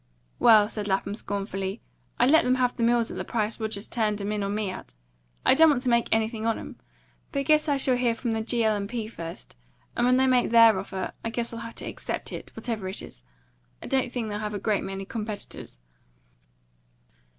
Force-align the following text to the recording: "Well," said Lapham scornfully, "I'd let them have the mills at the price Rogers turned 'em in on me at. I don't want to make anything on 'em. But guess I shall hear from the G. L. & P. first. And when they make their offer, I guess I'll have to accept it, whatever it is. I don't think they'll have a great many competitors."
"Well," 0.39 0.67
said 0.67 0.87
Lapham 0.87 1.13
scornfully, 1.13 1.79
"I'd 2.17 2.31
let 2.31 2.43
them 2.43 2.55
have 2.55 2.75
the 2.75 2.81
mills 2.81 3.11
at 3.11 3.17
the 3.17 3.23
price 3.23 3.59
Rogers 3.59 3.87
turned 3.87 4.19
'em 4.19 4.31
in 4.31 4.41
on 4.41 4.55
me 4.55 4.71
at. 4.71 4.95
I 5.45 5.53
don't 5.53 5.69
want 5.69 5.83
to 5.83 5.89
make 5.89 6.07
anything 6.11 6.43
on 6.47 6.57
'em. 6.57 6.77
But 7.31 7.45
guess 7.45 7.69
I 7.69 7.77
shall 7.77 7.95
hear 7.97 8.15
from 8.15 8.31
the 8.31 8.41
G. 8.41 8.63
L. 8.63 8.83
& 8.87 8.87
P. 8.87 9.07
first. 9.07 9.55
And 9.95 10.07
when 10.07 10.17
they 10.17 10.25
make 10.25 10.49
their 10.49 10.79
offer, 10.79 11.11
I 11.23 11.29
guess 11.29 11.53
I'll 11.53 11.59
have 11.59 11.75
to 11.75 11.85
accept 11.85 12.33
it, 12.33 12.49
whatever 12.55 12.87
it 12.87 13.03
is. 13.03 13.21
I 13.79 13.85
don't 13.85 14.11
think 14.11 14.29
they'll 14.29 14.39
have 14.39 14.55
a 14.55 14.59
great 14.59 14.81
many 14.83 15.05
competitors." 15.05 15.77